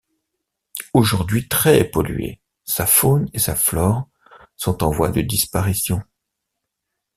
[0.93, 4.07] Aujourd'hui très pollué, sa faune et sa flore
[4.55, 6.01] sont en voie de disparition.